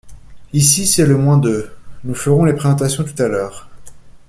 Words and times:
Ici, 0.51 0.87
c’est 0.87 1.05
le 1.05 1.15
moins 1.15 1.37
deux. 1.37 1.69
Nous 2.05 2.15
ferons 2.15 2.43
les 2.43 2.53
présentations 2.55 3.03
tout 3.03 3.21
à 3.21 3.27
l’heure. 3.27 3.69